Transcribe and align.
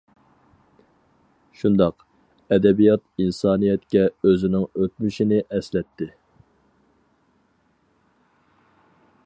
شۇنداق، 1.59 2.05
ئەدەبىيات 2.55 3.03
ئىنسانىيەتكە 3.25 4.05
ئۆزىنىڭ 4.29 4.65
ئۆتمۈشىنى 4.71 5.41
ئەسلەتتى. 5.49 6.09